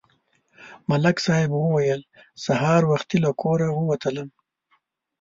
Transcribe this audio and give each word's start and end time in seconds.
ملک 0.89 1.17
صاحب 1.25 1.51
وویل: 1.55 2.01
سهار 2.45 2.81
وختي 2.91 3.17
له 3.25 3.31
کوره 3.41 3.67
ووتلم 3.71 4.27